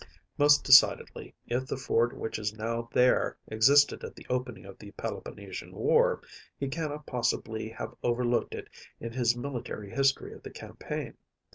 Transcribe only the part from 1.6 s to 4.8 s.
the fort which is now there existed at the opening of